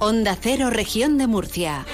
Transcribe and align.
Onda 0.00 0.36
Cero, 0.40 0.70
región 0.70 1.18
de 1.18 1.26
Murcia. 1.26 1.84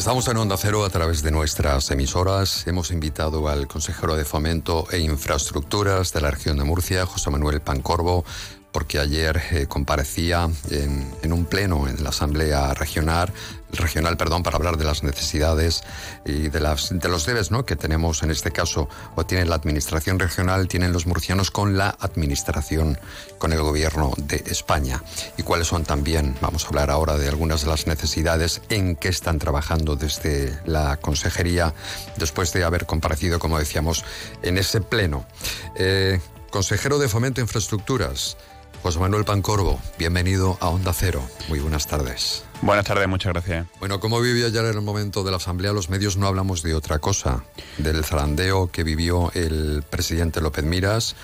Estamos 0.00 0.26
en 0.28 0.38
Onda 0.38 0.56
Cero 0.56 0.86
a 0.86 0.88
través 0.88 1.22
de 1.22 1.30
nuestras 1.30 1.90
emisoras. 1.90 2.66
Hemos 2.66 2.90
invitado 2.90 3.46
al 3.48 3.68
consejero 3.68 4.16
de 4.16 4.24
Fomento 4.24 4.86
e 4.90 4.98
Infraestructuras 5.00 6.14
de 6.14 6.22
la 6.22 6.30
región 6.30 6.56
de 6.56 6.64
Murcia, 6.64 7.04
José 7.04 7.28
Manuel 7.28 7.60
Pancorbo, 7.60 8.24
porque 8.72 8.98
ayer 8.98 9.42
eh, 9.50 9.66
comparecía 9.68 10.48
en, 10.70 11.32
un 11.34 11.44
pleno 11.44 11.86
en 11.86 12.02
la 12.02 12.08
Asamblea 12.08 12.72
Regional, 12.72 13.30
regional 13.72 14.16
perdón, 14.16 14.42
para 14.42 14.56
hablar 14.56 14.76
de 14.76 14.84
las 14.84 15.02
necesidades 15.02 15.82
y 16.24 16.48
de, 16.48 16.60
las, 16.60 16.90
de 16.90 17.08
los 17.08 17.26
debes 17.26 17.50
¿no? 17.50 17.64
que 17.64 17.76
tenemos 17.76 18.22
en 18.22 18.30
este 18.30 18.50
caso, 18.50 18.88
o 19.14 19.24
tiene 19.24 19.44
la 19.44 19.54
Administración 19.54 20.18
Regional, 20.18 20.68
tienen 20.68 20.92
los 20.92 21.06
murcianos 21.06 21.50
con 21.50 21.76
la 21.76 21.96
Administración, 22.00 22.98
con 23.38 23.52
el 23.52 23.62
Gobierno 23.62 24.12
de 24.16 24.42
España. 24.46 25.02
Y 25.36 25.42
cuáles 25.42 25.68
son 25.68 25.84
también, 25.84 26.36
vamos 26.40 26.64
a 26.64 26.68
hablar 26.68 26.90
ahora 26.90 27.16
de 27.16 27.28
algunas 27.28 27.62
de 27.62 27.68
las 27.68 27.86
necesidades 27.86 28.62
en 28.68 28.96
que 28.96 29.08
están 29.08 29.38
trabajando 29.38 29.96
desde 29.96 30.58
la 30.64 30.96
Consejería, 30.96 31.74
después 32.16 32.52
de 32.52 32.64
haber 32.64 32.86
comparecido, 32.86 33.38
como 33.38 33.58
decíamos, 33.58 34.04
en 34.42 34.58
ese 34.58 34.80
pleno. 34.80 35.26
Eh, 35.76 36.20
consejero 36.50 36.98
de 36.98 37.08
Fomento 37.08 37.40
e 37.40 37.44
Infraestructuras. 37.44 38.36
José 38.82 38.98
Manuel 38.98 39.24
Pancorbo, 39.24 39.78
bienvenido 39.98 40.56
a 40.60 40.68
Onda 40.68 40.92
Cero. 40.92 41.22
Muy 41.48 41.60
buenas 41.60 41.86
tardes. 41.86 42.44
Buenas 42.62 42.84
tardes, 42.84 43.08
muchas 43.08 43.32
gracias. 43.32 43.66
Bueno, 43.78 44.00
como 44.00 44.20
vivió 44.20 44.46
ayer 44.46 44.64
en 44.64 44.74
el 44.74 44.82
momento 44.82 45.24
de 45.24 45.30
la 45.30 45.38
Asamblea, 45.38 45.72
los 45.72 45.88
medios 45.88 46.16
no 46.16 46.26
hablamos 46.26 46.62
de 46.62 46.74
otra 46.74 46.98
cosa, 46.98 47.44
del 47.78 48.04
zarandeo 48.04 48.70
que 48.70 48.84
vivió 48.84 49.32
el 49.34 49.82
presidente 49.88 50.40
López 50.40 50.64
Miras 50.64 51.16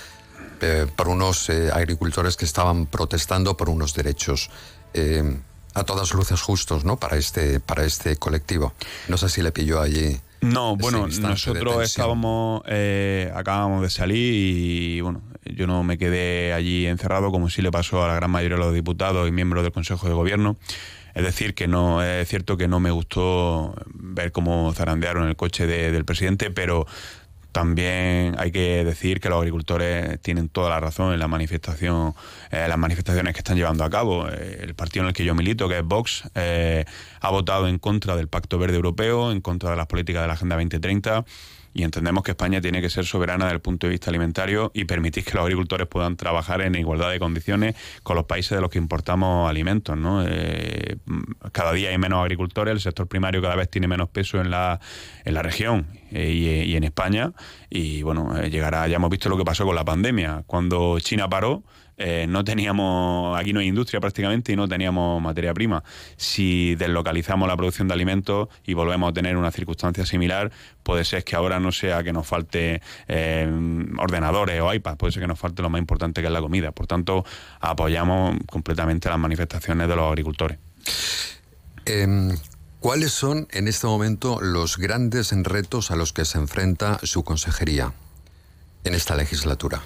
eh, 0.62 0.86
por 0.96 1.08
unos 1.08 1.50
eh, 1.50 1.70
agricultores 1.72 2.36
que 2.36 2.44
estaban 2.46 2.86
protestando 2.86 3.56
por 3.56 3.68
unos 3.68 3.94
derechos. 3.94 4.50
Eh, 4.94 5.38
a 5.74 5.84
todas 5.84 6.14
luces 6.14 6.40
justos, 6.40 6.86
¿no? 6.86 6.96
Para 6.96 7.18
este, 7.18 7.60
para 7.60 7.84
este 7.84 8.16
colectivo. 8.16 8.72
No 9.08 9.18
sé 9.18 9.28
si 9.28 9.42
le 9.42 9.52
pilló 9.52 9.78
allí 9.82 10.18
no, 10.40 10.76
bueno, 10.76 11.08
nosotros 11.08 11.82
estábamos, 11.82 12.62
eh, 12.66 13.32
acabamos 13.34 13.82
de 13.82 13.90
salir 13.90 14.34
y 14.34 15.00
bueno, 15.00 15.22
yo 15.44 15.66
no 15.66 15.82
me 15.82 15.98
quedé 15.98 16.52
allí 16.52 16.86
encerrado 16.86 17.30
como 17.30 17.48
sí 17.48 17.62
le 17.62 17.70
pasó 17.70 18.04
a 18.04 18.08
la 18.08 18.14
gran 18.14 18.30
mayoría 18.30 18.56
de 18.56 18.64
los 18.64 18.74
diputados 18.74 19.28
y 19.28 19.32
miembros 19.32 19.62
del 19.64 19.72
Consejo 19.72 20.06
de 20.08 20.14
Gobierno. 20.14 20.56
Es 21.16 21.24
decir, 21.24 21.54
que 21.54 21.66
no 21.66 22.02
es 22.02 22.28
cierto 22.28 22.58
que 22.58 22.68
no 22.68 22.78
me 22.78 22.90
gustó 22.90 23.74
ver 23.94 24.32
cómo 24.32 24.70
zarandearon 24.74 25.26
el 25.26 25.34
coche 25.34 25.66
del 25.66 26.04
presidente, 26.04 26.50
pero 26.50 26.86
también 27.52 28.34
hay 28.38 28.52
que 28.52 28.84
decir 28.84 29.18
que 29.18 29.30
los 29.30 29.38
agricultores 29.38 30.20
tienen 30.20 30.50
toda 30.50 30.68
la 30.68 30.78
razón 30.78 31.14
en 31.14 31.18
la 31.18 31.26
manifestación, 31.26 32.12
eh, 32.50 32.66
las 32.68 32.76
manifestaciones 32.76 33.32
que 33.32 33.38
están 33.38 33.56
llevando 33.56 33.82
a 33.82 33.88
cabo. 33.88 34.28
Eh, 34.28 34.58
el 34.60 34.74
partido 34.74 35.04
en 35.04 35.08
el 35.08 35.14
que 35.14 35.24
yo 35.24 35.34
milito, 35.34 35.70
que 35.70 35.78
es 35.78 35.84
Vox, 35.84 36.24
eh, 36.34 36.84
ha 37.22 37.30
votado 37.30 37.66
en 37.66 37.78
contra 37.78 38.14
del 38.14 38.28
Pacto 38.28 38.58
Verde 38.58 38.76
Europeo, 38.76 39.32
en 39.32 39.40
contra 39.40 39.70
de 39.70 39.76
las 39.76 39.86
políticas 39.86 40.20
de 40.20 40.28
la 40.28 40.34
Agenda 40.34 40.56
2030 40.56 41.24
y 41.76 41.82
entendemos 41.82 42.24
que 42.24 42.30
España 42.30 42.58
tiene 42.62 42.80
que 42.80 42.88
ser 42.88 43.04
soberana 43.04 43.44
desde 43.44 43.56
el 43.56 43.60
punto 43.60 43.86
de 43.86 43.90
vista 43.90 44.08
alimentario 44.08 44.70
y 44.72 44.86
permitir 44.86 45.24
que 45.24 45.32
los 45.34 45.42
agricultores 45.42 45.86
puedan 45.86 46.16
trabajar 46.16 46.62
en 46.62 46.74
igualdad 46.74 47.10
de 47.10 47.18
condiciones 47.18 47.76
con 48.02 48.16
los 48.16 48.24
países 48.24 48.56
de 48.56 48.62
los 48.62 48.70
que 48.70 48.78
importamos 48.78 49.48
alimentos. 49.48 49.94
¿no? 49.94 50.24
Eh, 50.26 50.96
cada 51.52 51.74
día 51.74 51.90
hay 51.90 51.98
menos 51.98 52.22
agricultores, 52.22 52.72
el 52.72 52.80
sector 52.80 53.06
primario 53.06 53.42
cada 53.42 53.56
vez 53.56 53.68
tiene 53.68 53.88
menos 53.88 54.08
peso 54.08 54.40
en 54.40 54.50
la, 54.50 54.80
en 55.26 55.34
la 55.34 55.42
región 55.42 55.86
eh, 56.12 56.64
y, 56.66 56.76
en 56.76 56.84
España. 56.84 57.32
Y 57.68 58.00
bueno, 58.00 58.40
eh, 58.40 58.48
llegará, 58.48 58.88
ya 58.88 58.96
hemos 58.96 59.10
visto 59.10 59.28
lo 59.28 59.36
que 59.36 59.44
pasó 59.44 59.66
con 59.66 59.74
la 59.74 59.84
pandemia. 59.84 60.44
Cuando 60.46 60.98
China 61.00 61.28
paró, 61.28 61.62
eh, 61.98 62.26
no 62.28 62.44
teníamos, 62.44 63.38
aquí 63.38 63.52
no 63.52 63.60
hay 63.60 63.68
industria 63.68 64.00
prácticamente 64.00 64.52
y 64.52 64.56
no 64.56 64.68
teníamos 64.68 65.20
materia 65.22 65.54
prima. 65.54 65.82
Si 66.16 66.74
deslocalizamos 66.74 67.48
la 67.48 67.56
producción 67.56 67.88
de 67.88 67.94
alimentos 67.94 68.48
y 68.64 68.74
volvemos 68.74 69.10
a 69.10 69.12
tener 69.12 69.36
una 69.36 69.50
circunstancia 69.50 70.04
similar, 70.04 70.52
puede 70.82 71.04
ser 71.04 71.24
que 71.24 71.36
ahora 71.36 71.58
no 71.58 71.72
sea 71.72 72.02
que 72.02 72.12
nos 72.12 72.26
falte 72.26 72.82
eh, 73.08 73.48
ordenadores 73.98 74.60
o 74.60 74.72
iPads, 74.72 74.96
puede 74.96 75.12
ser 75.12 75.22
que 75.22 75.28
nos 75.28 75.38
falte 75.38 75.62
lo 75.62 75.70
más 75.70 75.78
importante 75.78 76.20
que 76.20 76.26
es 76.26 76.32
la 76.32 76.40
comida. 76.40 76.72
Por 76.72 76.86
tanto, 76.86 77.24
apoyamos 77.60 78.36
completamente 78.46 79.08
las 79.08 79.18
manifestaciones 79.18 79.88
de 79.88 79.96
los 79.96 80.06
agricultores. 80.06 80.58
Em, 81.86 82.36
¿Cuáles 82.80 83.12
son 83.12 83.48
en 83.50 83.68
este 83.68 83.86
momento 83.86 84.38
los 84.40 84.76
grandes 84.76 85.32
retos 85.32 85.90
a 85.90 85.96
los 85.96 86.12
que 86.12 86.24
se 86.24 86.38
enfrenta 86.38 87.00
su 87.02 87.24
consejería 87.24 87.94
en 88.84 88.94
esta 88.94 89.16
legislatura? 89.16 89.82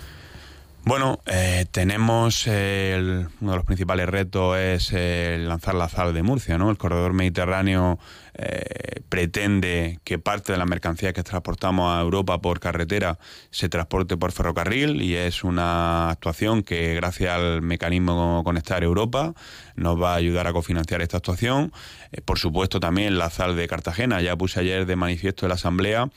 Bueno, 0.84 1.20
eh, 1.26 1.66
tenemos 1.70 2.46
uno 2.46 2.52
de 2.52 3.28
los 3.40 3.64
principales 3.64 4.08
retos 4.08 4.56
es 4.58 4.92
lanzar 4.92 5.74
la 5.74 5.88
sal 5.88 6.14
de 6.14 6.22
Murcia, 6.22 6.58
¿no? 6.58 6.70
El 6.70 6.78
corredor 6.78 7.12
mediterráneo 7.12 7.98
eh, 8.34 9.02
pretende 9.10 10.00
que 10.04 10.18
parte 10.18 10.52
de 10.52 10.58
la 10.58 10.64
mercancía 10.64 11.12
que 11.12 11.22
transportamos 11.22 11.94
a 11.94 12.00
Europa 12.00 12.40
por 12.40 12.60
carretera 12.60 13.18
se 13.50 13.68
transporte 13.68 14.16
por 14.16 14.32
ferrocarril 14.32 15.02
y 15.02 15.14
es 15.14 15.44
una 15.44 16.10
actuación 16.10 16.62
que 16.62 16.94
gracias 16.94 17.34
al 17.34 17.60
mecanismo 17.60 18.42
Conectar 18.42 18.82
Europa 18.82 19.34
nos 19.76 20.00
va 20.00 20.14
a 20.14 20.16
ayudar 20.16 20.46
a 20.46 20.52
cofinanciar 20.54 21.02
esta 21.02 21.18
actuación. 21.18 21.72
Eh, 22.12 22.22
por 22.22 22.38
supuesto 22.38 22.80
también 22.80 23.18
la 23.18 23.28
sal 23.28 23.56
de 23.56 23.68
Cartagena, 23.68 24.22
ya 24.22 24.36
puse 24.36 24.60
ayer 24.60 24.86
de 24.86 24.96
manifiesto 24.96 25.44
en 25.44 25.50
la 25.50 25.56
Asamblea 25.56 26.08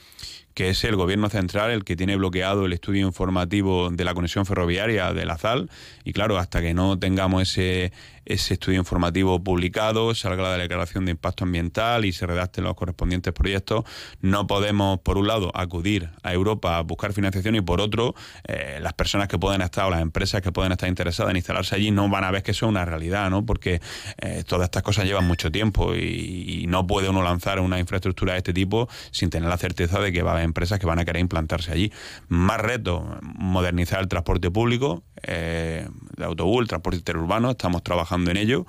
que 0.53 0.69
es 0.69 0.83
el 0.83 0.95
gobierno 0.95 1.29
central 1.29 1.71
el 1.71 1.83
que 1.83 1.95
tiene 1.95 2.15
bloqueado 2.15 2.65
el 2.65 2.73
estudio 2.73 3.05
informativo 3.05 3.89
de 3.89 4.03
la 4.03 4.13
conexión 4.13 4.45
ferroviaria 4.45 5.13
de 5.13 5.25
la 5.25 5.37
ZAL. 5.37 5.69
Y 6.03 6.13
claro, 6.13 6.37
hasta 6.37 6.61
que 6.61 6.73
no 6.73 6.99
tengamos 6.99 7.43
ese, 7.43 7.91
ese 8.25 8.53
estudio 8.53 8.79
informativo 8.79 9.43
publicado, 9.43 10.13
salga 10.15 10.43
la 10.43 10.57
declaración 10.57 11.05
de 11.05 11.11
impacto 11.11 11.43
ambiental 11.43 12.05
y 12.05 12.13
se 12.13 12.25
redacten 12.25 12.63
los 12.63 12.75
correspondientes 12.75 13.33
proyectos, 13.33 13.83
no 14.21 14.47
podemos, 14.47 14.99
por 14.99 15.17
un 15.17 15.27
lado, 15.27 15.51
acudir 15.53 16.09
a 16.23 16.33
Europa 16.33 16.77
a 16.77 16.81
buscar 16.81 17.13
financiación 17.13 17.55
y 17.55 17.61
por 17.61 17.81
otro, 17.81 18.15
eh, 18.47 18.79
las 18.81 18.93
personas 18.93 19.27
que 19.27 19.37
pueden 19.37 19.61
estar 19.61 19.85
o 19.85 19.89
las 19.89 20.01
empresas 20.01 20.41
que 20.41 20.51
pueden 20.51 20.71
estar 20.71 20.87
interesadas 20.87 21.31
en 21.31 21.37
instalarse 21.37 21.75
allí 21.75 21.91
no 21.91 22.07
van 22.09 22.23
a 22.23 22.31
ver 22.31 22.43
que 22.43 22.51
eso 22.51 22.65
es 22.65 22.69
una 22.69 22.85
realidad, 22.85 23.29
¿no? 23.29 23.45
Porque 23.45 23.81
eh, 24.21 24.43
todas 24.47 24.65
estas 24.65 24.83
cosas 24.83 25.05
llevan 25.05 25.25
mucho 25.25 25.51
tiempo 25.51 25.95
y, 25.95 26.65
no 26.67 26.87
puede 26.87 27.09
uno 27.09 27.21
lanzar 27.21 27.59
una 27.59 27.77
infraestructura 27.77 28.33
de 28.33 28.39
este 28.39 28.53
tipo 28.53 28.87
sin 29.11 29.29
tener 29.29 29.49
la 29.49 29.57
certeza 29.57 29.99
de 29.99 30.11
que 30.11 30.23
va 30.23 30.31
a 30.31 30.33
haber 30.35 30.42
empresas 30.43 30.79
que 30.79 30.85
van 30.85 30.99
a 30.99 31.05
querer 31.05 31.21
implantarse 31.21 31.71
allí. 31.71 31.91
Más 32.27 32.59
reto, 32.59 33.19
modernizar 33.21 34.01
el 34.01 34.07
transporte 34.07 34.51
público, 34.51 35.03
eh, 35.23 35.87
de 36.17 36.25
autobús, 36.25 36.61
el 36.61 36.67
transporte 36.67 36.97
interurbano, 36.97 37.51
estamos 37.51 37.83
trabajando 37.83 38.31
en 38.31 38.37
ello 38.37 38.65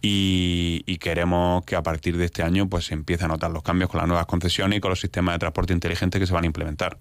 y, 0.00 0.96
queremos 0.98 1.64
que 1.64 1.76
a 1.76 1.82
partir 1.82 2.16
de 2.16 2.24
este 2.24 2.42
año 2.42 2.68
pues 2.68 2.86
se 2.86 2.94
empiece 2.94 3.24
a 3.24 3.28
notar 3.28 3.50
los 3.50 3.62
cambios 3.62 3.90
con 3.90 3.98
las 3.98 4.08
nuevas 4.08 4.26
concesiones 4.26 4.78
y 4.78 4.80
con 4.80 4.90
los 4.90 4.98
sistemas 4.98 5.34
de 5.34 5.38
transporte 5.38 5.72
inteligente 5.72 6.18
que 6.18 6.26
se 6.26 6.32
van 6.32 6.42
a 6.42 6.46
implementar. 6.46 6.98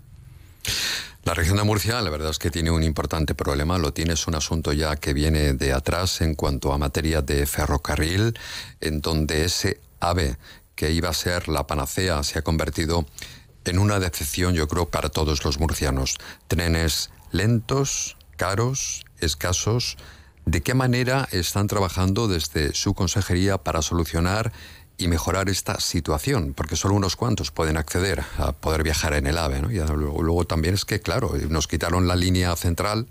La 1.23 1.33
región 1.33 1.57
de 1.57 1.63
Murcia, 1.63 2.01
la 2.01 2.11
verdad 2.11 2.29
es 2.29 2.37
que 2.37 2.51
tiene 2.51 2.69
un 2.69 2.83
importante 2.83 3.33
problema. 3.33 3.79
Lo 3.79 3.93
tiene, 3.93 4.13
es 4.13 4.27
un 4.27 4.35
asunto 4.35 4.73
ya 4.73 4.95
que 4.95 5.13
viene 5.13 5.53
de 5.53 5.73
atrás 5.73 6.21
en 6.21 6.35
cuanto 6.35 6.71
a 6.71 6.77
materia 6.77 7.23
de 7.23 7.47
ferrocarril, 7.47 8.37
en 8.79 9.01
donde 9.01 9.45
ese 9.45 9.79
AVE 9.99 10.37
que 10.75 10.91
iba 10.91 11.09
a 11.09 11.13
ser 11.13 11.47
la 11.47 11.65
panacea 11.65 12.21
se 12.21 12.37
ha 12.37 12.43
convertido 12.43 13.05
en 13.65 13.79
una 13.79 13.99
decepción, 13.99 14.55
yo 14.55 14.67
creo, 14.67 14.87
para 14.87 15.09
todos 15.09 15.43
los 15.43 15.59
murcianos. 15.59 16.17
Trenes 16.47 17.09
lentos, 17.31 18.17
caros, 18.37 19.05
escasos, 19.19 19.97
¿De 20.45 20.61
qué 20.61 20.75
manera 20.75 21.27
están 21.31 21.65
trabajando 21.65 22.27
desde 22.27 22.73
su 22.75 22.93
consejería 22.93 23.57
para 23.57 23.81
solucionar 23.81 24.53
y 24.95 25.07
mejorar 25.07 25.49
esta 25.49 25.79
situación? 25.79 26.53
Porque 26.53 26.75
solo 26.75 26.93
unos 26.93 27.15
cuantos 27.15 27.49
pueden 27.49 27.77
acceder 27.77 28.23
a 28.37 28.51
poder 28.51 28.83
viajar 28.83 29.15
en 29.15 29.25
el 29.25 29.39
AVE. 29.39 29.63
Y 29.71 29.79
luego, 29.79 30.45
también 30.45 30.75
es 30.75 30.85
que, 30.85 31.01
claro, 31.01 31.33
nos 31.49 31.67
quitaron 31.67 32.07
la 32.07 32.15
línea 32.15 32.55
central, 32.55 33.07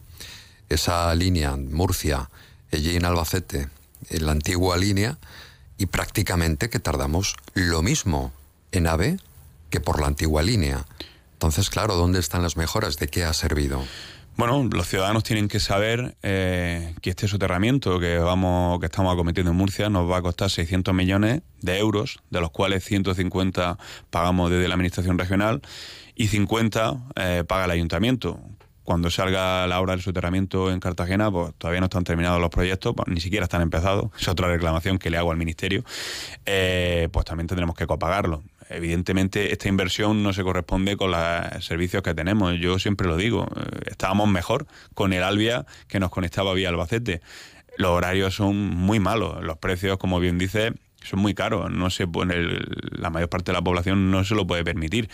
esa 0.69 1.12
línea 1.17 1.56
Murcia, 1.56 2.31
allí 2.73 2.95
en 2.95 3.05
Albacete, 3.05 3.69
la 4.11 4.31
antigua 4.31 4.77
línea, 4.77 5.19
y 5.77 5.87
prácticamente 5.87 6.71
que 6.71 6.79
tardamos 6.79 7.35
lo 7.55 7.83
mismo 7.83 8.33
en 8.71 8.87
AVE 8.87 9.17
que 9.75 9.81
por 9.81 10.00
la 10.00 10.06
antigua 10.06 10.41
línea. 10.41 10.87
Entonces, 11.32 11.69
claro, 11.69 11.97
¿dónde 11.97 12.21
están 12.21 12.43
las 12.43 12.56
mejoras? 12.56 12.97
¿De 12.97 13.09
qué 13.09 13.25
ha 13.25 13.32
servido? 13.32 13.82
Bueno, 14.37 14.69
los 14.73 14.87
ciudadanos 14.87 15.25
tienen 15.25 15.49
que 15.49 15.59
saber 15.59 16.17
eh, 16.23 16.94
que 17.03 17.11
este 17.11 17.26
soterramiento 17.26 17.99
que 17.99 18.19
vamos, 18.19 18.79
que 18.79 18.87
estamos 18.87 19.12
acometiendo 19.12 19.50
en 19.50 19.56
Murcia 19.56 19.91
nos 19.91 20.09
va 20.09 20.19
a 20.19 20.23
costar 20.23 20.49
600 20.49 20.94
millones 20.94 21.43
de 21.61 21.76
euros, 21.79 22.21
de 22.31 22.41
los 22.41 22.53
cuales 22.53 22.85
150 22.85 23.76
pagamos 24.11 24.49
desde 24.49 24.69
la 24.69 24.75
administración 24.75 25.19
regional 25.19 25.61
y 26.15 26.29
50 26.29 27.06
eh, 27.17 27.43
paga 27.44 27.65
el 27.65 27.73
ayuntamiento. 27.73 28.38
cuando 28.85 29.11
salga 29.11 29.67
la 29.67 29.81
obra 29.81 29.94
del 29.94 30.03
soterramiento 30.03 30.70
en 30.70 30.79
Cartagena, 30.79 31.32
pues 31.32 31.53
todavía 31.59 31.81
no 31.81 31.87
están 31.87 32.05
terminados 32.05 32.41
los 32.41 32.50
proyectos, 32.50 32.94
pues, 32.94 33.09
ni 33.09 33.20
siquiera 33.20 33.44
están 33.44 33.62
empezados, 33.62 34.11
es 34.20 34.29
otra 34.29 34.47
reclamación 34.47 34.99
que 34.99 35.11
le 35.11 35.17
hago 35.17 35.32
al 35.32 35.38
Ministerio, 35.38 35.85
eh, 36.47 37.09
pues 37.11 37.25
también 37.25 37.49
tendremos 37.49 37.75
que 37.75 37.87
copagarlo. 37.87 38.43
Evidentemente, 38.69 39.53
esta 39.53 39.69
inversión 39.69 40.23
no 40.23 40.33
se 40.33 40.43
corresponde 40.43 40.97
con 40.97 41.11
los 41.11 41.21
servicios 41.65 42.03
que 42.03 42.15
tenemos. 42.15 42.59
Yo 42.59 42.79
siempre 42.79 43.07
lo 43.07 43.17
digo, 43.17 43.47
eh, 43.57 43.81
estábamos 43.87 44.29
mejor 44.29 44.67
con 44.95 45.13
el 45.13 45.23
Albia 45.23 45.67
que 45.89 46.01
nos 46.01 46.11
conectaba 46.11 46.55
vía 46.55 46.69
Albacete. 46.69 47.21
Los 47.77 47.91
horarios 47.91 48.35
son 48.35 48.57
muy 48.57 49.01
malos, 49.01 49.43
los 49.43 49.59
precios, 49.59 49.99
como 49.99 50.21
bien 50.21 50.39
dice, 50.39 50.73
son 51.03 51.21
muy 51.21 51.35
caros. 51.35 51.71
No 51.71 51.91
se 51.91 52.07
pone 52.07 52.37
la 52.93 53.11
mayor 53.11 53.29
parte 53.29 53.53
de 53.53 53.59
la 53.59 53.63
población 53.63 54.11
no 54.11 54.25
se 54.25 54.35
lo 54.35 54.47
puede 54.47 54.65
permitir. 54.65 55.09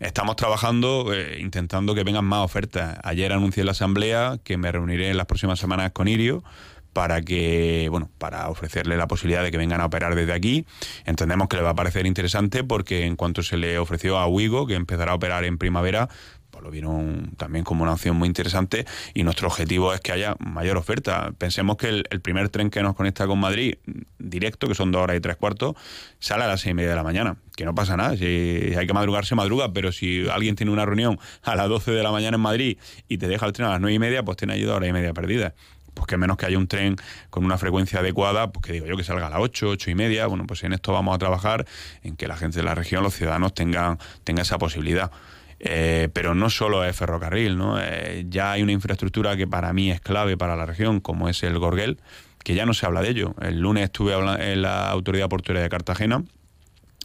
Estamos 0.00 0.36
trabajando, 0.36 1.12
eh, 1.12 1.38
intentando 1.40 1.94
que 1.94 2.04
vengan 2.04 2.24
más 2.24 2.44
ofertas. 2.44 2.98
Ayer 3.04 3.32
anuncié 3.32 3.62
en 3.62 3.66
la 3.66 3.72
asamblea 3.72 4.38
que 4.42 4.56
me 4.56 4.72
reuniré 4.72 5.10
en 5.10 5.16
las 5.16 5.26
próximas 5.26 5.58
semanas 5.58 5.92
con 5.92 6.08
Irio 6.08 6.42
para 6.92 7.22
que, 7.22 7.88
bueno, 7.90 8.10
para 8.18 8.48
ofrecerle 8.48 8.96
la 8.96 9.06
posibilidad 9.06 9.42
de 9.42 9.50
que 9.50 9.58
vengan 9.58 9.80
a 9.80 9.86
operar 9.86 10.14
desde 10.14 10.32
aquí. 10.32 10.66
Entendemos 11.04 11.48
que 11.48 11.56
le 11.56 11.62
va 11.62 11.70
a 11.70 11.74
parecer 11.74 12.06
interesante 12.06 12.64
porque 12.64 13.04
en 13.04 13.16
cuanto 13.16 13.42
se 13.42 13.56
le 13.56 13.78
ofreció 13.78 14.18
a 14.18 14.26
Wigo, 14.26 14.66
que 14.66 14.74
empezará 14.74 15.12
a 15.12 15.14
operar 15.14 15.44
en 15.44 15.58
primavera, 15.58 16.08
pues 16.50 16.64
lo 16.64 16.70
vieron 16.70 17.32
también 17.36 17.64
como 17.64 17.82
una 17.84 17.92
opción 17.92 18.16
muy 18.16 18.26
interesante 18.26 18.84
y 19.14 19.22
nuestro 19.22 19.48
objetivo 19.48 19.94
es 19.94 20.00
que 20.00 20.12
haya 20.12 20.36
mayor 20.40 20.76
oferta. 20.76 21.32
Pensemos 21.38 21.76
que 21.76 21.88
el, 21.88 22.20
primer 22.20 22.48
tren 22.48 22.70
que 22.70 22.82
nos 22.82 22.94
conecta 22.94 23.26
con 23.26 23.38
Madrid, 23.38 23.76
directo, 24.18 24.66
que 24.66 24.74
son 24.74 24.90
dos 24.92 25.02
horas 25.02 25.16
y 25.16 25.20
tres 25.20 25.36
cuartos, 25.36 25.76
sale 26.18 26.44
a 26.44 26.48
las 26.48 26.60
seis 26.60 26.72
y 26.72 26.74
media 26.74 26.90
de 26.90 26.96
la 26.96 27.04
mañana. 27.04 27.36
Que 27.56 27.64
no 27.64 27.74
pasa 27.74 27.96
nada, 27.96 28.16
si 28.16 28.24
hay 28.24 28.86
que 28.86 28.92
madrugar, 28.92 29.26
se 29.26 29.34
madruga, 29.34 29.72
pero 29.72 29.92
si 29.92 30.28
alguien 30.28 30.56
tiene 30.56 30.72
una 30.72 30.86
reunión 30.86 31.18
a 31.42 31.54
las 31.54 31.68
doce 31.68 31.92
de 31.92 32.02
la 32.02 32.10
mañana 32.10 32.36
en 32.36 32.40
Madrid 32.40 32.78
y 33.08 33.18
te 33.18 33.28
deja 33.28 33.46
el 33.46 33.52
tren 33.52 33.68
a 33.68 33.72
las 33.72 33.80
nueve 33.80 33.94
y 33.94 33.98
media, 33.98 34.22
pues 34.22 34.36
tiene 34.36 34.54
ahí 34.54 34.62
dos 34.62 34.76
horas 34.76 34.88
y 34.88 34.92
media 34.92 35.12
perdidas 35.12 35.52
pues 36.00 36.08
que 36.08 36.16
menos 36.16 36.38
que 36.38 36.46
haya 36.46 36.56
un 36.56 36.66
tren 36.66 36.96
con 37.28 37.44
una 37.44 37.58
frecuencia 37.58 38.00
adecuada, 38.00 38.50
pues 38.50 38.64
que 38.64 38.72
digo 38.72 38.86
yo 38.86 38.96
que 38.96 39.04
salga 39.04 39.26
a 39.26 39.30
las 39.30 39.40
8, 39.40 39.68
8 39.68 39.90
y 39.90 39.94
media, 39.94 40.26
bueno, 40.28 40.46
pues 40.46 40.64
en 40.64 40.72
esto 40.72 40.94
vamos 40.94 41.14
a 41.14 41.18
trabajar, 41.18 41.66
en 42.02 42.16
que 42.16 42.26
la 42.26 42.38
gente 42.38 42.56
de 42.56 42.62
la 42.62 42.74
región, 42.74 43.02
los 43.02 43.14
ciudadanos 43.14 43.52
tengan, 43.52 43.98
tengan 44.24 44.42
esa 44.42 44.56
posibilidad. 44.56 45.10
Eh, 45.58 46.08
pero 46.14 46.34
no 46.34 46.48
solo 46.48 46.86
es 46.86 46.96
ferrocarril, 46.96 47.58
¿no? 47.58 47.78
Eh, 47.78 48.24
ya 48.30 48.52
hay 48.52 48.62
una 48.62 48.72
infraestructura 48.72 49.36
que 49.36 49.46
para 49.46 49.74
mí 49.74 49.90
es 49.90 50.00
clave 50.00 50.38
para 50.38 50.56
la 50.56 50.64
región, 50.64 51.00
como 51.00 51.28
es 51.28 51.42
el 51.42 51.58
Gorguel, 51.58 51.98
que 52.42 52.54
ya 52.54 52.64
no 52.64 52.72
se 52.72 52.86
habla 52.86 53.02
de 53.02 53.10
ello. 53.10 53.34
El 53.42 53.60
lunes 53.60 53.84
estuve 53.84 54.14
en 54.14 54.62
la 54.62 54.90
Autoridad 54.90 55.28
Portuaria 55.28 55.62
de 55.62 55.68
Cartagena 55.68 56.24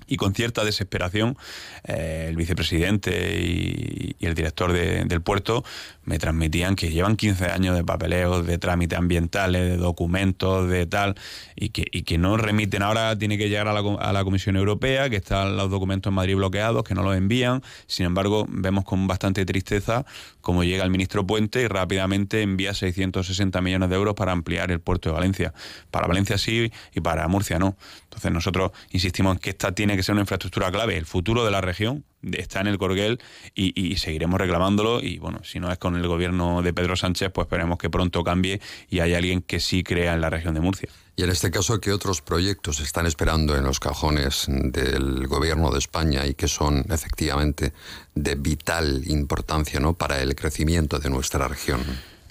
y 0.07 0.17
con 0.17 0.33
cierta 0.33 0.63
desesperación 0.63 1.37
eh, 1.83 2.27
el 2.29 2.35
vicepresidente 2.35 3.41
y, 3.41 4.15
el 4.25 4.33
director 4.33 4.73
del 4.73 5.21
puerto 5.21 5.63
me 6.03 6.17
transmitían 6.17 6.75
que 6.75 6.89
llevan 6.89 7.15
15 7.15 7.45
años 7.45 7.75
de 7.75 7.83
papeleos, 7.83 8.45
de 8.47 8.57
trámites 8.57 8.97
ambientales, 8.97 9.61
de 9.69 9.77
documentos, 9.77 10.67
de 10.67 10.87
tal, 10.87 11.15
y 11.55 11.69
que, 11.69 11.85
y 11.91 12.03
que 12.03 12.17
no 12.17 12.37
remiten. 12.37 12.81
Ahora 12.81 13.15
tiene 13.17 13.37
que 13.37 13.49
llegar 13.49 13.67
a 13.67 13.73
la, 13.73 13.81
a 13.99 14.13
la 14.13 14.23
Comisión 14.23 14.55
Europea, 14.55 15.11
que 15.11 15.17
están 15.17 15.57
los 15.57 15.69
documentos 15.69 16.09
en 16.09 16.15
Madrid 16.15 16.35
bloqueados, 16.35 16.83
que 16.83 16.95
no 16.95 17.03
los 17.03 17.15
envían. 17.15 17.61
Sin 17.85 18.07
embargo, 18.07 18.47
vemos 18.49 18.83
con 18.83 19.07
bastante 19.07 19.45
tristeza 19.45 20.05
cómo 20.41 20.63
llega 20.63 20.83
el 20.83 20.91
ministro 20.91 21.25
Puente 21.25 21.63
y 21.63 21.67
rápidamente 21.67 22.43
envía 22.43 22.73
660 22.73 23.61
millones 23.61 23.89
de 23.89 23.95
euros 23.95 24.13
para 24.13 24.31
ampliar 24.31 24.71
el 24.71 24.79
puerto 24.79 25.09
de 25.09 25.13
Valencia. 25.13 25.53
Para 25.89 26.07
Valencia 26.07 26.37
sí 26.37 26.71
y 26.93 27.01
para 27.01 27.27
Murcia 27.27 27.57
no. 27.57 27.75
Entonces 28.03 28.31
nosotros 28.31 28.71
insistimos 28.91 29.35
en 29.35 29.39
que 29.39 29.49
esta 29.49 29.71
tiene 29.73 29.94
que 29.97 30.03
ser 30.03 30.13
una 30.13 30.21
infraestructura 30.21 30.71
clave. 30.71 30.97
El 30.97 31.05
futuro 31.05 31.45
de 31.45 31.51
la 31.51 31.61
región 31.61 32.03
está 32.31 32.61
en 32.61 32.67
el 32.67 32.77
Corguel 32.77 33.19
y, 33.53 33.95
seguiremos 33.97 34.39
reclamándolo. 34.39 35.01
Y 35.01 35.19
bueno, 35.19 35.41
si 35.43 35.59
no 35.59 35.71
es 35.71 35.77
con 35.77 35.95
el 35.95 36.07
gobierno 36.07 36.61
de 36.61 36.73
Pedro 36.73 36.95
Sánchez, 36.95 37.31
pues 37.33 37.45
esperemos 37.45 37.77
que 37.77 37.89
pronto 37.89 38.23
cambie 38.23 38.61
y 38.89 38.99
haya 38.99 39.17
alguien 39.17 39.41
que 39.41 39.59
sí 39.59 39.83
crea 39.83 40.13
en 40.13 40.21
la 40.21 40.29
región 40.29 40.53
de 40.53 40.61
Murcia. 40.61 40.89
Y 41.15 41.23
en 41.23 41.29
este 41.29 41.49
caso, 41.49 41.79
¿qué 41.79 41.93
otros 41.93 42.21
proyectos 42.21 42.81
están 42.81 43.05
esperando 43.05 43.55
en 43.55 43.63
los 43.63 43.79
cajones 43.79 44.45
del 44.47 45.27
gobierno 45.27 45.71
de 45.71 45.79
España 45.79 46.25
y 46.25 46.33
que 46.33 46.47
son 46.47 46.85
efectivamente 46.89 47.73
de 48.15 48.35
vital 48.35 49.03
importancia 49.07 49.79
¿no? 49.79 49.93
para 49.93 50.21
el 50.21 50.35
crecimiento 50.35 50.99
de 50.99 51.09
nuestra 51.09 51.47
región? 51.47 51.81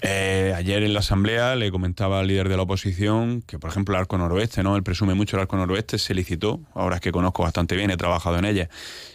Eh, 0.06 0.52
ayer 0.54 0.82
en 0.82 0.92
la 0.92 0.98
asamblea 0.98 1.56
le 1.56 1.70
comentaba 1.70 2.20
al 2.20 2.26
líder 2.26 2.50
de 2.50 2.58
la 2.58 2.64
oposición 2.64 3.40
que, 3.40 3.58
por 3.58 3.70
ejemplo, 3.70 3.94
el 3.94 4.00
arco 4.00 4.18
noroeste, 4.18 4.62
¿no? 4.62 4.76
Él 4.76 4.82
presume 4.82 5.14
mucho 5.14 5.36
el 5.36 5.40
arco 5.40 5.56
noroeste, 5.56 5.96
se 5.96 6.12
licitó, 6.12 6.60
ahora 6.74 6.96
es 6.96 7.00
que 7.00 7.10
conozco 7.10 7.42
bastante 7.42 7.74
bien, 7.74 7.90
he 7.90 7.96
trabajado 7.96 8.38
en 8.38 8.44
ella, 8.44 8.68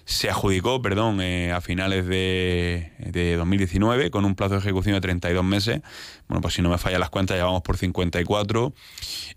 se 0.06 0.31
adjudicó, 0.31 0.81
perdón, 0.81 1.21
eh, 1.21 1.51
a 1.51 1.62
finales 1.62 2.07
de, 2.07 2.91
de, 2.97 3.36
2019 3.36 4.09
con 4.09 4.25
un 4.25 4.33
plazo 4.33 4.56
de 4.56 4.62
ejecución 4.62 4.95
de 4.95 5.01
32 5.01 5.45
meses. 5.45 5.81
Bueno, 6.29 6.41
pues 6.41 6.53
si 6.53 6.61
no 6.61 6.69
me 6.69 6.77
fallan 6.77 6.99
las 6.99 7.09
cuentas, 7.09 7.37
ya 7.37 7.43
vamos 7.43 7.63
por 7.63 7.75
54 7.75 8.73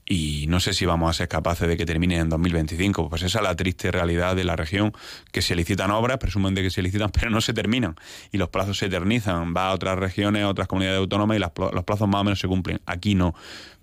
y 0.04 0.44
no 0.48 0.60
sé 0.60 0.74
si 0.74 0.84
vamos 0.84 1.08
a 1.08 1.14
ser 1.14 1.26
capaces 1.26 1.66
de 1.66 1.78
que 1.78 1.86
termine 1.86 2.18
en 2.18 2.28
2025. 2.28 3.08
Pues 3.08 3.22
esa 3.22 3.38
es 3.38 3.44
la 3.44 3.56
triste 3.56 3.90
realidad 3.90 4.36
de 4.36 4.44
la 4.44 4.56
región, 4.56 4.92
que 5.32 5.40
se 5.40 5.56
licitan 5.56 5.90
obras, 5.90 6.18
presumen 6.18 6.54
de 6.54 6.62
que 6.62 6.70
se 6.70 6.82
licitan, 6.82 7.10
pero 7.18 7.30
no 7.30 7.40
se 7.40 7.54
terminan 7.54 7.96
y 8.30 8.36
los 8.36 8.50
plazos 8.50 8.76
se 8.76 8.86
eternizan. 8.86 9.54
Va 9.56 9.68
a 9.68 9.72
otras 9.72 9.98
regiones, 9.98 10.44
a 10.44 10.48
otras 10.50 10.68
comunidades 10.68 10.98
autónomas 10.98 11.38
y 11.38 11.40
los 11.40 11.84
plazos 11.84 12.08
más 12.08 12.20
o 12.20 12.24
menos 12.24 12.38
se 12.38 12.46
cumplen. 12.46 12.82
Aquí 12.84 13.14
no. 13.14 13.34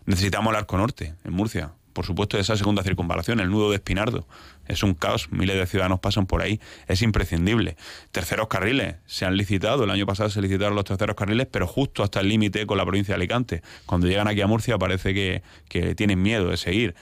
Necesitamos 0.05 0.51
el 0.51 0.57
arco 0.57 0.77
norte, 0.77 1.15
en 1.23 1.33
Murcia 1.33 1.71
por 1.93 2.05
supuesto, 2.05 2.37
esa 2.37 2.55
segunda 2.55 2.83
circunvalación, 2.83 3.39
el 3.39 3.49
nudo 3.49 3.69
de 3.69 3.77
Espinardo. 3.77 4.27
Es 4.67 4.83
un 4.83 4.93
caos, 4.93 5.31
miles 5.31 5.57
de 5.57 5.65
ciudadanos 5.65 5.99
pasan 5.99 6.25
por 6.25 6.41
ahí, 6.41 6.59
es 6.87 7.01
imprescindible. 7.01 7.75
Terceros 8.11 8.47
carriles, 8.47 8.97
se 9.05 9.25
han 9.25 9.35
licitado, 9.35 9.83
el 9.83 9.89
año 9.89 10.05
pasado 10.05 10.29
se 10.29 10.41
licitaron 10.41 10.75
los 10.75 10.85
terceros 10.85 11.15
carriles, 11.15 11.47
pero 11.51 11.67
justo 11.67 12.03
hasta 12.03 12.19
el 12.19 12.29
límite 12.29 12.65
con 12.65 12.77
la 12.77 12.85
provincia 12.85 13.13
de 13.13 13.15
Alicante. 13.15 13.61
Cuando 13.85 14.07
llegan 14.07 14.27
aquí 14.27 14.41
a 14.41 14.47
Murcia 14.47 14.77
parece 14.77 15.13
que, 15.13 15.41
que 15.67 15.95
tienen 15.95 16.21
miedo 16.21 16.49
de 16.49 16.57
seguir. 16.57 16.95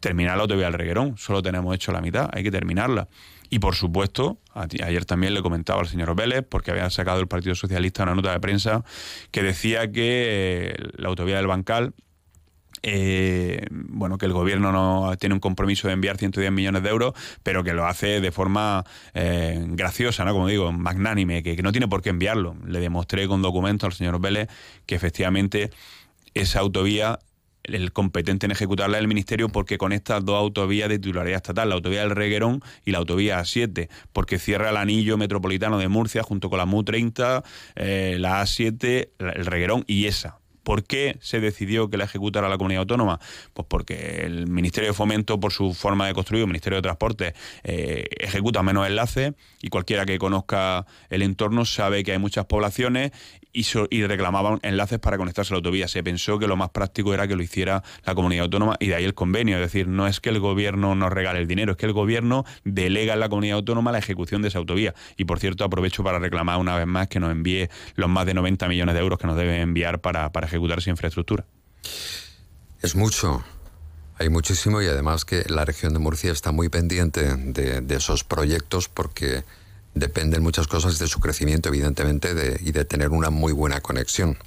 Terminar 0.00 0.36
la 0.36 0.42
autovía 0.42 0.66
del 0.66 0.74
Reguerón, 0.74 1.18
solo 1.18 1.42
tenemos 1.42 1.74
hecho 1.74 1.90
la 1.90 2.00
mitad, 2.00 2.30
hay 2.32 2.44
que 2.44 2.52
terminarla. 2.52 3.08
Y 3.50 3.58
por 3.60 3.74
supuesto, 3.74 4.38
ayer 4.54 5.04
también 5.04 5.34
le 5.34 5.42
comentaba 5.42 5.80
al 5.80 5.88
señor 5.88 6.14
Vélez, 6.14 6.44
porque 6.48 6.70
había 6.70 6.88
sacado 6.90 7.20
el 7.20 7.28
Partido 7.28 7.54
Socialista 7.54 8.02
una 8.02 8.14
nota 8.14 8.32
de 8.32 8.40
prensa 8.40 8.84
que 9.30 9.42
decía 9.42 9.90
que 9.90 10.74
la 10.96 11.08
autovía 11.08 11.36
del 11.36 11.46
Bancal 11.46 11.94
eh, 12.82 13.66
bueno, 13.70 14.18
que 14.18 14.26
el 14.26 14.32
gobierno 14.32 14.72
no 14.72 15.16
tiene 15.18 15.34
un 15.34 15.40
compromiso 15.40 15.88
de 15.88 15.94
enviar 15.94 16.16
110 16.16 16.52
millones 16.52 16.82
de 16.82 16.88
euros, 16.88 17.14
pero 17.42 17.64
que 17.64 17.72
lo 17.72 17.86
hace 17.86 18.20
de 18.20 18.32
forma 18.32 18.84
eh, 19.14 19.64
graciosa, 19.68 20.24
¿no? 20.24 20.32
Como 20.32 20.48
digo, 20.48 20.72
magnánime, 20.72 21.42
que, 21.42 21.56
no 21.62 21.72
tiene 21.72 21.88
por 21.88 22.02
qué 22.02 22.10
enviarlo. 22.10 22.56
Le 22.66 22.80
demostré 22.80 23.26
con 23.28 23.42
documentos 23.42 23.86
al 23.86 23.92
señor 23.92 24.20
Vélez 24.20 24.48
que 24.86 24.94
efectivamente 24.94 25.70
esa 26.34 26.60
autovía 26.60 27.18
el 27.64 27.92
competente 27.92 28.46
en 28.46 28.52
ejecutarla 28.52 28.96
es 28.96 29.02
el 29.02 29.08
Ministerio 29.08 29.48
porque 29.50 29.76
conecta 29.76 30.20
dos 30.20 30.36
autovías 30.36 30.88
de 30.88 30.98
titularidad 30.98 31.36
estatal, 31.36 31.68
la 31.68 31.74
autovía 31.74 32.00
del 32.00 32.10
Reguerón 32.10 32.62
y 32.84 32.92
la 32.92 32.98
autovía 32.98 33.40
A7, 33.40 33.88
porque 34.12 34.38
cierra 34.38 34.70
el 34.70 34.76
anillo 34.76 35.18
metropolitano 35.18 35.78
de 35.78 35.88
Murcia 35.88 36.22
junto 36.22 36.48
con 36.48 36.58
la 36.58 36.66
MU30, 36.66 37.44
eh, 37.76 38.16
la 38.18 38.42
A7, 38.42 39.10
el 39.18 39.46
Reguerón 39.46 39.84
y 39.86 40.06
esa. 40.06 40.38
¿Por 40.68 40.84
qué 40.84 41.16
se 41.22 41.40
decidió 41.40 41.88
que 41.88 41.96
la 41.96 42.04
ejecutara 42.04 42.46
la 42.46 42.58
comunidad 42.58 42.80
autónoma? 42.80 43.20
Pues 43.54 43.66
porque 43.70 44.26
el 44.26 44.48
Ministerio 44.48 44.90
de 44.90 44.92
Fomento, 44.92 45.40
por 45.40 45.50
su 45.50 45.72
forma 45.72 46.06
de 46.06 46.12
construir, 46.12 46.42
el 46.42 46.46
Ministerio 46.46 46.76
de 46.76 46.82
Transporte, 46.82 47.32
eh, 47.64 48.04
ejecuta 48.20 48.62
menos 48.62 48.86
enlaces 48.86 49.32
y 49.62 49.70
cualquiera 49.70 50.04
que 50.04 50.18
conozca 50.18 50.84
el 51.08 51.22
entorno 51.22 51.64
sabe 51.64 52.04
que 52.04 52.12
hay 52.12 52.18
muchas 52.18 52.44
poblaciones 52.44 53.12
y, 53.52 54.06
reclamaban 54.06 54.58
enlaces 54.62 54.98
para 54.98 55.16
conectarse 55.16 55.52
a 55.52 55.54
la 55.54 55.58
autovía. 55.58 55.88
Se 55.88 56.02
pensó 56.02 56.38
que 56.38 56.46
lo 56.46 56.56
más 56.56 56.70
práctico 56.70 57.14
era 57.14 57.26
que 57.26 57.34
lo 57.34 57.42
hiciera 57.42 57.82
la 58.04 58.14
comunidad 58.14 58.44
autónoma 58.44 58.76
y 58.78 58.88
de 58.88 58.94
ahí 58.94 59.04
el 59.04 59.14
convenio. 59.14 59.56
Es 59.56 59.62
decir, 59.62 59.88
no 59.88 60.06
es 60.06 60.20
que 60.20 60.28
el 60.28 60.38
gobierno 60.38 60.94
nos 60.94 61.12
regale 61.12 61.40
el 61.40 61.48
dinero, 61.48 61.72
es 61.72 61.78
que 61.78 61.86
el 61.86 61.92
gobierno 61.92 62.44
delega 62.64 63.14
en 63.14 63.20
la 63.20 63.28
comunidad 63.28 63.56
autónoma 63.56 63.90
la 63.90 63.98
ejecución 63.98 64.42
de 64.42 64.48
esa 64.48 64.58
autovía. 64.58 64.94
Y 65.16 65.24
por 65.24 65.40
cierto, 65.40 65.64
aprovecho 65.64 66.04
para 66.04 66.18
reclamar 66.18 66.58
una 66.58 66.76
vez 66.76 66.86
más 66.86 67.08
que 67.08 67.20
nos 67.20 67.32
envíe 67.32 67.68
los 67.94 68.08
más 68.08 68.26
de 68.26 68.34
90 68.34 68.68
millones 68.68 68.94
de 68.94 69.00
euros 69.00 69.18
que 69.18 69.26
nos 69.26 69.36
debe 69.36 69.60
enviar 69.60 70.00
para, 70.00 70.26
ejecutar 70.26 70.57
esa 70.78 70.90
infraestructura. 70.90 71.44
Es 72.82 72.94
mucho. 72.94 73.44
Hay 74.18 74.28
muchísimo 74.28 74.82
y 74.82 74.86
además 74.86 75.24
que 75.24 75.44
la 75.48 75.64
región 75.64 75.92
de 75.92 76.00
Murcia 76.00 76.32
está 76.32 76.50
muy 76.50 76.68
pendiente 76.68 77.36
de 77.36 77.94
esos 77.94 78.24
proyectos 78.24 78.88
porque 78.88 79.44
dependen 79.98 80.42
muchas 80.42 80.66
cosas 80.66 80.98
de 80.98 81.08
su 81.08 81.20
crecimiento, 81.20 81.68
evidentemente, 81.68 82.34
de, 82.34 82.58
y 82.62 82.72
de 82.72 82.84
tener 82.84 83.10
una 83.10 83.30
muy 83.30 83.52
buena 83.52 83.80
conexión. 83.80 84.38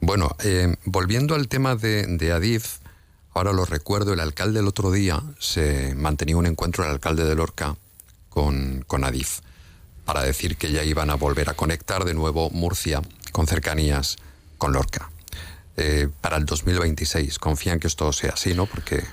Bueno, 0.00 0.34
eh, 0.42 0.74
volviendo 0.84 1.34
al 1.34 1.48
tema 1.48 1.76
de, 1.76 2.32
Adif, 2.34 2.78
ahora 3.32 3.52
lo 3.52 3.64
recuerdo, 3.64 4.12
el 4.12 4.20
alcalde 4.20 4.60
el 4.60 4.66
otro 4.66 4.90
día 4.90 5.22
se 5.38 5.94
mantenía 5.94 6.36
un 6.36 6.46
encuentro, 6.46 6.84
el 6.84 6.90
alcalde 6.90 7.24
de 7.24 7.34
Lorca, 7.36 7.76
con, 8.28 8.84
con 8.86 9.04
Adif, 9.04 9.40
para 10.04 10.22
decir 10.22 10.56
que 10.56 10.72
ya 10.72 10.82
iban 10.82 11.10
a 11.10 11.14
volver 11.14 11.50
a 11.50 11.54
conectar 11.54 12.04
de 12.04 12.14
nuevo 12.14 12.50
Murcia 12.50 13.00
con 13.30 13.46
cercanías 13.46 14.16
con 14.58 14.72
Lorca. 14.72 15.11
Eh, 15.76 16.08
para 16.20 16.36
el 16.36 16.44
2026, 16.44 17.38
confían 17.38 17.80
que 17.80 17.86
esto 17.86 18.12
sea 18.12 18.32
así, 18.32 18.54
¿no? 18.54 18.66
Porque... 18.66 19.04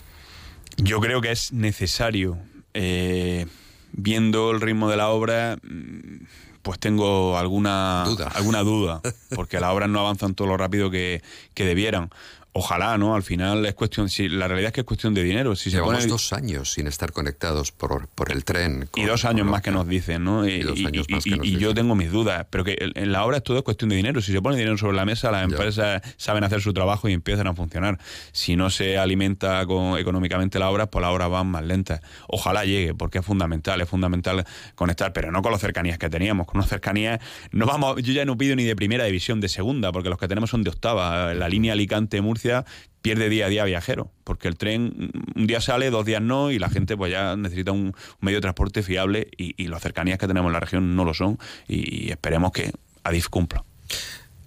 Yo 0.77 0.99
creo 0.99 1.21
que 1.21 1.31
es 1.31 1.51
necesario. 1.51 2.37
Eh 2.73 3.45
viendo 3.91 4.51
el 4.51 4.61
ritmo 4.61 4.89
de 4.89 4.97
la 4.97 5.09
obra, 5.09 5.57
mm, 5.61 6.25
pues 6.61 6.79
tengo 6.79 7.37
alguna 7.37 8.03
duda, 8.05 8.27
alguna 8.35 8.63
duda 8.63 9.01
porque 9.35 9.59
las 9.59 9.71
obras 9.71 9.89
no 9.89 9.99
avanzan 9.99 10.35
todo 10.35 10.47
lo 10.47 10.57
rápido 10.57 10.91
que, 10.91 11.21
que 11.53 11.65
debieran. 11.65 12.09
Ojalá, 12.59 12.97
¿no? 12.97 13.15
Al 13.15 13.23
final 13.23 13.65
es 13.65 13.73
cuestión, 13.73 14.09
si 14.09 14.27
la 14.27 14.49
realidad 14.49 14.67
es 14.67 14.73
que 14.73 14.81
es 14.81 14.85
cuestión 14.85 15.13
de 15.13 15.23
dinero. 15.23 15.55
Si 15.55 15.69
Llevamos 15.69 16.09
dos 16.09 16.33
años 16.33 16.73
sin 16.73 16.87
estar 16.87 17.13
conectados 17.13 17.71
por, 17.71 18.09
por 18.09 18.33
el 18.33 18.43
tren. 18.43 18.89
y 18.95 19.05
dos 19.05 19.23
años 19.23 19.47
más 19.47 19.61
que 19.61 19.71
nos 19.71 19.87
dicen, 19.87 20.25
¿no? 20.25 20.45
Y, 20.45 20.59
yo 21.57 21.73
tengo 21.73 21.95
mis 21.95 22.11
dudas, 22.11 22.47
pero 22.49 22.65
que 22.65 22.75
en 22.79 23.11
la 23.13 23.23
obra 23.23 23.37
es 23.37 23.43
todo 23.43 23.63
cuestión 23.63 23.89
de 23.89 23.95
dinero. 23.95 24.19
Si 24.19 24.33
se 24.33 24.41
pone 24.41 24.57
dinero 24.57 24.77
sobre 24.77 24.97
la 24.97 25.05
mesa, 25.05 25.31
las 25.31 25.45
empresas 25.45 26.01
saben 26.17 26.43
hacer 26.43 26.59
su 26.59 26.73
trabajo 26.73 27.07
y 27.07 27.13
empiezan 27.13 27.47
a 27.47 27.53
funcionar. 27.53 27.97
Si 28.33 28.57
no 28.57 28.69
se 28.69 28.97
alimenta 28.97 29.65
con, 29.65 29.97
económicamente 29.97 30.59
la 30.59 30.69
obra, 30.69 30.87
pues 30.87 31.01
las 31.01 31.13
obras 31.13 31.29
van 31.29 31.47
más 31.47 31.63
lentas. 31.63 32.01
Ojalá 32.27 32.65
llegue, 32.65 32.93
porque 32.93 33.19
es 33.19 33.25
fundamental, 33.25 33.79
es 33.79 33.87
fundamental 33.87 34.45
conectar, 34.75 35.13
pero 35.13 35.31
no 35.31 35.41
con 35.41 35.53
las 35.53 35.61
cercanías 35.61 35.97
que 35.97 36.09
teníamos. 36.09 36.45
Con 36.45 36.59
las 36.59 36.69
cercanías, 36.69 37.21
no 37.53 37.65
vamos, 37.65 38.03
yo 38.03 38.11
ya 38.11 38.25
no 38.25 38.37
pido 38.37 38.57
ni 38.57 38.65
de 38.65 38.75
primera 38.75 39.05
división, 39.05 39.39
de 39.39 39.47
segunda, 39.47 39.93
porque 39.93 40.09
los 40.09 40.17
que 40.17 40.27
tenemos 40.27 40.49
son 40.49 40.63
de 40.63 40.71
octava. 40.71 41.33
La 41.33 41.47
línea 41.47 41.71
Alicante-Murcia 41.71 42.48
pierde 43.01 43.29
día 43.29 43.45
a 43.45 43.49
día 43.49 43.63
viajero, 43.63 44.11
porque 44.23 44.47
el 44.47 44.57
tren 44.57 45.11
un 45.35 45.47
día 45.47 45.61
sale, 45.61 45.89
dos 45.89 46.05
días 46.05 46.21
no, 46.21 46.51
y 46.51 46.59
la 46.59 46.69
gente 46.69 46.97
pues 46.97 47.11
ya 47.11 47.35
necesita 47.35 47.71
un, 47.71 47.93
medio 48.19 48.37
de 48.37 48.41
transporte 48.41 48.83
fiable 48.83 49.29
y, 49.37 49.67
las 49.67 49.81
cercanías 49.81 50.17
que 50.17 50.27
tenemos 50.27 50.49
en 50.49 50.53
la 50.53 50.59
región 50.59 50.95
no 50.95 51.05
lo 51.05 51.13
son 51.13 51.37
y 51.67 52.11
esperemos 52.11 52.51
que 52.51 52.71
Adif 53.03 53.29
cumpla. 53.29 53.63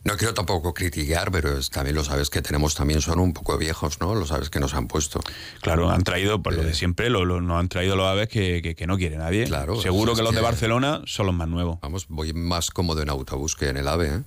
No 0.05 0.17
quiero 0.17 0.35
tampoco 0.35 0.75
criticar, 0.75 1.31
pero 1.31 1.61
también 1.71 1.95
lo 1.95 2.03
sabes 2.03 2.29
que 2.29 2.43
tenemos 2.43 2.75
también 2.75 3.01
son 3.01 3.21
un 3.21 3.33
poco 3.33 3.57
viejos, 3.57 4.01
¿no? 4.01 4.17
Lo 4.17 4.27
sabes 4.27 4.51
que 4.51 4.59
nos 4.59 4.75
han 4.75 4.89
puesto. 4.89 5.21
Claro, 5.61 5.91
han 5.91 6.03
traído, 6.03 6.43
por 6.43 6.55
lo 6.55 6.65
de 6.65 6.73
eh. 6.73 6.75
siempre, 6.75 7.09
lo, 7.09 7.25
nos 7.41 7.61
han 7.61 7.69
traído 7.69 7.95
los 7.95 8.07
aves 8.07 8.29
que, 8.29 8.75
que, 8.77 8.87
no 8.87 8.97
quiere 8.97 9.17
nadie. 9.17 9.45
Claro. 9.45 9.81
Seguro 9.81 10.17
que 10.17 10.23
los 10.23 10.35
de 10.35 10.41
Barcelona 10.41 11.03
son 11.07 11.27
los 11.27 11.35
más 11.35 11.47
nuevos. 11.47 11.79
Vamos, 11.83 12.07
voy 12.09 12.33
más 12.33 12.73
cómodo 12.73 13.01
en 13.01 13.11
autobús 13.11 13.55
que 13.55 13.69
en 13.69 13.77
el 13.77 13.87
AVE, 13.87 14.09
¿eh? 14.09 14.23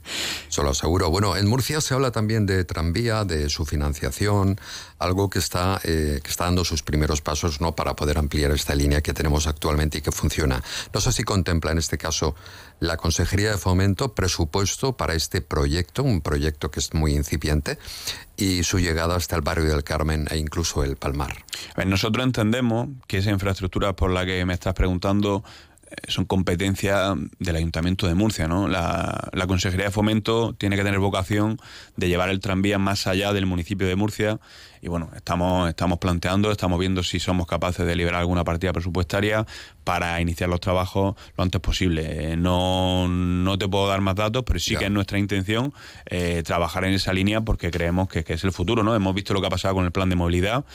Eso 0.47 0.63
lo 0.63 0.69
aseguro. 0.69 1.09
Bueno, 1.09 1.35
en 1.35 1.45
Murcia 1.47 1.81
se 1.81 1.93
habla 1.93 2.11
también 2.11 2.45
de 2.45 2.63
tranvía, 2.63 3.25
de 3.25 3.49
su 3.49 3.65
financiación, 3.65 4.57
algo 4.97 5.29
que 5.29 5.39
está, 5.39 5.81
eh, 5.83 6.21
que 6.23 6.29
está 6.29 6.45
dando 6.45 6.63
sus 6.63 6.83
primeros 6.83 7.21
pasos, 7.21 7.59
¿no? 7.59 7.75
Para 7.75 7.97
poder 7.97 8.17
ampliar 8.17 8.51
esta 8.51 8.75
línea 8.75 9.01
que 9.01 9.13
tenemos 9.13 9.45
actualmente 9.45 9.97
y 9.97 10.01
que 10.01 10.13
funciona. 10.13 10.63
No 10.93 11.01
sé 11.01 11.11
si 11.11 11.23
contempla 11.23 11.71
en 11.71 11.79
este 11.79 11.97
caso 11.97 12.35
la 12.79 12.97
Consejería 12.97 13.51
de 13.51 13.57
Fomento 13.57 14.13
presupuesto 14.13 14.97
para 14.97 15.13
este 15.13 15.41
proyecto, 15.41 16.03
un 16.03 16.21
proyecto 16.21 16.71
que 16.71 16.79
es 16.79 16.93
muy 16.93 17.13
incipiente, 17.13 17.77
y 18.37 18.63
su 18.63 18.79
llegada 18.79 19.15
hasta 19.15 19.35
el 19.35 19.41
barrio 19.41 19.65
del 19.65 19.83
Carmen 19.83 20.27
e 20.29 20.37
incluso 20.37 20.83
el 20.83 20.97
Palmar. 20.97 21.45
nosotros 21.85 22.25
entendemos 22.25 22.89
que 23.07 23.19
esa 23.19 23.31
infraestructura 23.31 23.95
por 23.95 24.11
la 24.11 24.25
que 24.25 24.45
me 24.45 24.53
estás 24.53 24.73
preguntando 24.73 25.43
eh, 25.89 25.95
son 26.07 26.25
competencia 26.25 27.15
del 27.39 27.55
Ayuntamiento 27.55 28.07
de 28.07 28.15
Murcia. 28.15 28.47
¿no? 28.47 28.67
La, 28.67 29.29
la, 29.31 29.47
Consejería 29.47 29.85
de 29.85 29.91
Fomento 29.91 30.53
tiene 30.53 30.75
que 30.75 30.83
tener 30.83 30.99
vocación 30.99 31.57
de 31.95 32.09
llevar 32.09 32.29
el 32.29 32.39
tranvía 32.39 32.79
más 32.79 33.07
allá 33.07 33.33
del 33.33 33.45
municipio 33.45 33.87
de 33.87 33.95
Murcia 33.95 34.39
y 34.85 34.87
bueno, 34.87 35.09
estamos, 35.15 35.67
estamos 35.67 35.97
planteando, 35.97 36.51
estamos 36.51 36.79
viendo 36.79 37.01
si 37.01 37.19
somos 37.19 37.47
capaces 37.47 37.87
de 37.87 37.95
liberar 37.95 38.19
alguna 38.19 38.43
partida 38.43 38.71
presupuestaria 38.71 39.43
para 39.83 40.21
iniciar 40.21 40.47
los 40.47 40.59
trabajos 40.59 41.15
lo 41.35 41.43
antes 41.43 41.59
posible. 41.59 42.33
Eh, 42.33 42.37
no, 42.37 43.07
no 43.07 43.57
te 43.57 43.67
puedo 43.67 43.87
dar 43.87 44.01
más 44.01 44.15
datos, 44.15 44.43
pero 44.45 44.59
sí 44.59 44.75
que 44.75 44.85
es 44.85 44.91
nuestra 44.91 45.17
intención 45.17 45.73
eh, 46.05 46.43
trabajar 46.45 46.85
en 46.85 46.93
esa 46.93 47.13
línea 47.13 47.41
porque 47.41 47.71
creemos 47.71 48.09
que, 48.09 48.23
es 48.27 48.43
el 48.43 48.51
futuro. 48.51 48.83
¿no? 48.83 48.93
Hemos 48.93 49.15
visto 49.15 49.33
lo 49.33 49.41
que 49.41 49.47
ha 49.47 49.49
pasado 49.49 49.73
con 49.73 49.85
el 49.85 49.91
plan 49.91 50.07
de 50.09 50.15
movilidad, 50.15 50.65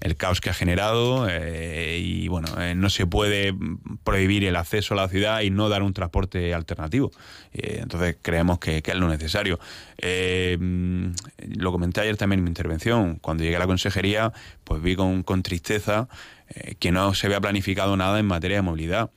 el 0.00 0.16
caos 0.16 0.40
que 0.40 0.48
ha 0.48 0.54
generado 0.54 1.26
eh, 1.28 1.98
y 2.02 2.28
bueno, 2.28 2.48
no 2.74 2.88
se 2.88 3.06
puede 3.06 3.54
prohibir 4.02 4.44
el 4.44 4.56
acceso 4.56 4.94
a 4.94 4.96
la 4.96 5.08
ciudad 5.08 5.42
y 5.42 5.50
no 5.50 5.68
dar 5.68 5.82
un 5.82 5.92
transporte 5.92 6.54
alternativo. 6.54 7.10
entonces 7.52 8.16
creemos 8.22 8.60
que, 8.60 8.80
que, 8.80 8.92
es 8.92 8.96
lo 8.96 9.08
necesario. 9.08 9.58
lo 10.00 11.72
comenté 11.72 12.00
ayer 12.00 12.16
también 12.16 12.38
en 12.38 12.44
mi 12.44 12.50
intervención, 12.50 13.16
cuando 13.16 13.44
llegué 13.44 13.57
a 13.58 13.60
la 13.60 13.66
consejería, 13.66 14.32
pues 14.64 14.82
vi 14.82 14.96
con, 14.96 15.22
con 15.22 15.42
tristeza 15.42 16.08
eh, 16.48 16.74
que 16.78 16.90
no 16.92 17.14
se 17.14 17.26
había 17.26 17.40
planificado 17.40 17.96
nada 17.96 18.18
en 18.18 18.26
materia 18.26 18.58
de 18.58 18.62
movilidad. 18.62 19.10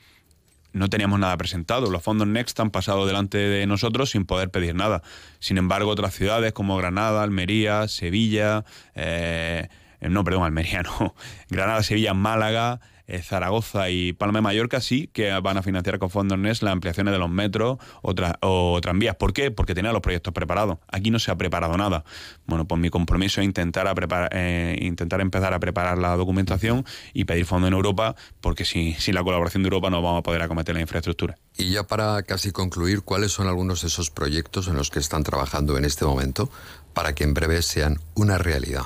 No 0.74 0.90
teníamos 0.90 1.20
nada 1.20 1.36
presentado. 1.38 1.90
Los 1.90 2.02
fondos 2.02 2.28
Next 2.28 2.60
han 2.60 2.72
pasado 2.72 3.06
delante 3.06 3.38
de 3.38 3.68
nosotros 3.68 4.10
sin 4.10 4.26
poder 4.26 4.50
pedir 4.50 4.74
nada. 4.76 5.02
Sin 5.40 5.58
embargo, 5.58 5.90
otras 5.90 6.14
ciudades 6.14 6.54
como 6.54 6.78
Granada, 6.78 7.24
Almería, 7.24 7.88
Sevilla, 7.88 8.64
eh, 8.96 9.68
no, 10.02 10.24
perdón, 10.24 10.44
Almería 10.44 10.82
no, 11.00 11.16
Granada, 11.50 11.84
Sevilla, 11.84 12.14
Málaga, 12.14 12.80
eh, 13.12 13.22
Zaragoza 13.22 13.90
y 13.90 14.14
Palma 14.14 14.40
de 14.40 14.44
Mallorca 14.44 14.80
sí 14.80 15.10
que 15.12 15.32
van 15.40 15.58
a 15.58 15.62
financiar 15.62 16.00
con 16.00 16.10
fondos 16.10 16.40
NES 16.40 16.62
las 16.62 16.72
ampliaciones 16.72 17.12
de 17.12 17.20
los 17.20 17.30
metros 17.30 17.78
o, 18.02 18.14
o 18.42 18.82
tranvías. 18.82 19.16
¿Por 19.16 19.34
qué? 19.34 19.52
Porque 19.52 19.76
tenían 19.76 19.94
los 19.94 20.02
proyectos 20.02 20.34
preparados. 20.34 20.78
Aquí 20.88 21.12
no 21.12 21.20
se 21.20 21.32
ha 21.32 21.36
preparado 21.36 21.76
nada. 21.78 22.06
Bueno, 22.46 22.66
pues 22.66 22.80
mi 22.80 22.90
compromiso 22.90 23.42
es 23.42 23.46
intentar, 23.46 23.88
a 23.88 23.96
preparar, 23.96 24.30
eh, 24.34 24.78
intentar 24.82 25.22
empezar 25.22 25.54
a 25.54 25.60
preparar 25.60 25.98
la 25.98 26.16
documentación 26.16 26.86
y 27.14 27.26
pedir 27.26 27.46
fondos 27.46 27.68
en 27.68 27.74
Europa, 27.74 28.16
porque 28.40 28.66
sin, 28.66 28.96
sin 28.96 29.16
la 29.16 29.24
colaboración 29.24 29.64
de 29.64 29.68
Europa 29.68 29.90
no 29.90 30.02
vamos 30.02 30.20
a 30.20 30.24
poder 30.24 30.42
acometer 30.42 30.76
la 30.76 30.82
infraestructura. 30.82 31.36
Y 31.58 31.72
ya 31.72 31.84
para 31.84 32.24
casi 32.24 32.52
concluir, 32.52 33.02
¿cuáles 33.02 33.32
son 33.32 33.48
algunos 33.48 33.82
de 33.82 33.88
esos 33.88 34.10
proyectos 34.10 34.68
en 34.68 34.76
los 34.76 34.90
que 34.90 35.00
están 35.00 35.24
trabajando 35.24 35.78
en 35.78 35.86
este 35.86 36.06
momento 36.06 36.50
para 36.94 37.14
que 37.14 37.24
en 37.24 37.34
breve 37.34 37.62
sean 37.62 38.00
una 38.16 38.38
realidad 38.38 38.84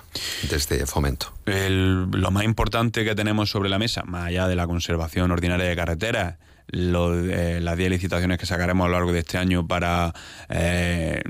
desde 0.50 0.86
fomento? 0.86 1.32
lo 1.46 2.32
más 2.32 2.44
importante 2.44 3.06
que 3.06 3.16
tenemos 3.16 3.50
sobre 3.50 3.70
la 3.70 3.80
mesa, 3.80 4.04
más 4.04 4.26
allá 4.26 4.48
de 4.48 4.56
la 4.56 4.68
conservación 4.68 5.32
ordinaria 5.32 5.68
de 5.68 5.76
carreteras, 5.76 6.36
eh, 6.72 7.60
las 7.62 7.78
10 7.78 7.92
licitaciones 7.92 8.40
que 8.40 8.46
sacaremos 8.46 8.86
a 8.86 8.88
lo 8.88 8.94
largo 8.94 9.14
de 9.14 9.20
este 9.20 9.38
año 9.38 9.68
para 9.68 10.14
eh, 10.50 11.22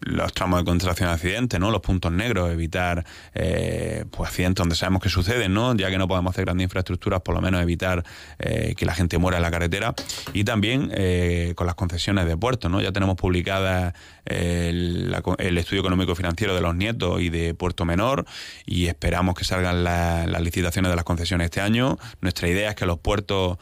los 0.00 0.32
tramos 0.32 0.60
de 0.60 0.64
contracción 0.64 1.08
de 1.08 1.14
accidentes, 1.14 1.58
¿no? 1.58 1.70
los 1.70 1.80
puntos 1.80 2.12
negros, 2.12 2.52
evitar 2.52 3.04
eh, 3.34 4.04
pues 4.10 4.30
accidentes 4.30 4.62
donde 4.62 4.76
sabemos 4.76 5.02
que 5.02 5.08
suceden, 5.08 5.52
¿no? 5.52 5.74
ya 5.74 5.90
que 5.90 5.98
no 5.98 6.06
podemos 6.06 6.30
hacer 6.30 6.44
grandes 6.44 6.64
infraestructuras, 6.64 7.20
por 7.22 7.34
lo 7.34 7.40
menos 7.40 7.60
evitar 7.60 8.04
que 8.38 8.86
la 8.86 8.94
gente 8.94 9.18
muera 9.18 9.38
en 9.38 9.42
la 9.42 9.50
carretera. 9.50 9.94
Y 10.32 10.44
también 10.44 10.90
con 11.54 11.66
las 11.66 11.74
concesiones 11.74 12.26
de 12.26 12.36
puertos. 12.36 12.70
¿no? 12.70 12.80
Ya 12.80 12.92
tenemos 12.92 13.16
publicada 13.16 13.94
el, 14.24 15.12
estudio 15.58 15.80
económico 15.80 16.14
financiero 16.14 16.54
de 16.54 16.60
los 16.60 16.74
nietos 16.74 17.20
y 17.20 17.30
de 17.30 17.54
Puerto 17.54 17.84
Menor 17.84 18.24
y 18.64 18.86
esperamos 18.86 19.34
que 19.34 19.44
salgan 19.44 19.84
las 19.84 20.40
licitaciones 20.40 20.90
de 20.90 20.96
las 20.96 21.04
concesiones 21.04 21.46
este 21.46 21.60
año. 21.60 21.98
Nuestra 22.20 22.48
idea 22.48 22.70
es 22.70 22.76
que 22.76 22.86
los 22.86 22.98
puertos 22.98 23.58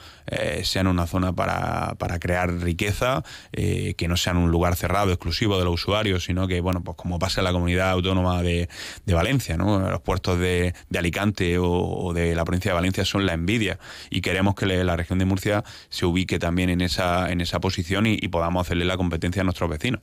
sean 0.62 0.86
una 0.86 1.06
zona 1.14 1.32
para, 1.32 1.94
para 1.96 2.18
crear 2.18 2.52
riqueza, 2.52 3.22
eh, 3.52 3.94
que 3.96 4.08
no 4.08 4.16
sean 4.16 4.36
un 4.36 4.50
lugar 4.50 4.74
cerrado, 4.74 5.12
exclusivo 5.12 5.58
de 5.58 5.64
los 5.64 5.74
usuarios, 5.74 6.24
sino 6.24 6.48
que, 6.48 6.60
bueno, 6.60 6.82
pues 6.82 6.96
como 6.96 7.20
pasa 7.20 7.40
en 7.40 7.44
la 7.44 7.52
comunidad 7.52 7.90
autónoma 7.90 8.42
de, 8.42 8.68
de 9.06 9.14
Valencia. 9.14 9.56
Los 9.56 10.00
puertos 10.00 10.40
de, 10.40 10.74
de 10.90 10.98
Alicante 10.98 11.56
o, 11.60 12.12
de 12.12 12.34
la 12.34 12.44
provincia 12.44 12.72
de 12.72 12.74
Valencia 12.74 13.04
son 13.04 13.26
la 13.26 13.32
envidia 13.32 13.78
y 14.10 14.22
queremos 14.22 14.56
que 14.56 14.66
la 14.66 14.96
región 14.96 15.20
de 15.20 15.24
Murcia 15.24 15.62
se 15.88 16.04
ubique 16.04 16.40
también 16.40 16.68
en 16.68 16.80
esa, 16.80 17.30
en 17.30 17.40
esa 17.40 17.60
posición 17.60 18.06
y, 18.06 18.28
podamos 18.34 18.66
hacerle 18.66 18.84
la 18.84 18.96
competencia 18.96 19.42
a 19.42 19.44
nuestros 19.44 19.70
vecinos. 19.70 20.00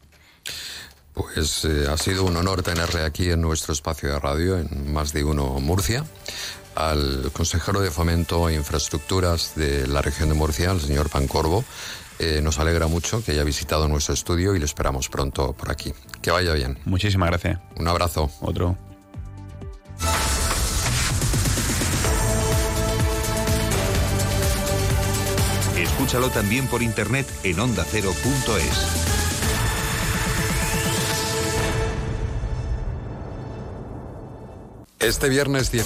Pues 1.13 1.65
eh, 1.65 1.87
ha 1.91 1.97
sido 1.97 2.23
un 2.23 2.37
honor 2.37 2.63
tenerle 2.63 3.03
aquí 3.03 3.29
en 3.29 3.41
nuestro 3.41 3.73
espacio 3.73 4.07
de 4.07 4.19
radio, 4.19 4.57
en 4.57 4.93
Más 4.93 5.11
de 5.11 5.25
Uno 5.25 5.59
Murcia 5.59 6.05
al 6.75 7.31
consejero 7.33 7.81
de 7.81 7.91
Fomento 7.91 8.49
e 8.49 8.55
Infraestructuras 8.55 9.53
de 9.55 9.87
la 9.87 10.01
región 10.01 10.29
de 10.29 10.35
Murcia, 10.35 10.71
el 10.71 10.81
señor 10.81 11.09
Pancorvo. 11.09 11.63
Eh, 12.19 12.39
nos 12.43 12.59
alegra 12.59 12.87
mucho 12.87 13.23
que 13.23 13.31
haya 13.31 13.43
visitado 13.43 13.87
nuestro 13.87 14.13
estudio 14.13 14.55
y 14.55 14.59
le 14.59 14.65
esperamos 14.65 15.09
pronto 15.09 15.53
por 15.53 15.71
aquí. 15.71 15.93
Que 16.21 16.29
vaya 16.29 16.53
bien. 16.53 16.77
Muchísimas 16.85 17.29
gracias. 17.29 17.59
Un 17.77 17.87
abrazo. 17.87 18.29
Otro. 18.41 18.77
Escúchalo 25.77 26.29
también 26.29 26.67
por 26.67 26.81
internet 26.81 27.27
en 27.43 27.59
ondacero.es. 27.59 29.01
Este 35.01 35.29
viernes 35.29 35.71
10 35.71 35.79